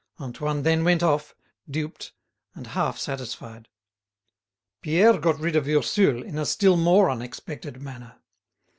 Antoine 0.19 0.63
then 0.63 0.83
went 0.83 1.03
off, 1.03 1.35
duped, 1.69 2.11
and 2.55 2.65
half 2.65 2.97
satisfied. 2.97 3.67
Pierre 4.81 5.19
got 5.19 5.39
rid 5.39 5.55
of 5.55 5.67
Ursule 5.67 6.23
in 6.23 6.39
a 6.39 6.45
still 6.47 6.75
more 6.75 7.07
unexpected 7.11 7.79
manner. 7.79 8.19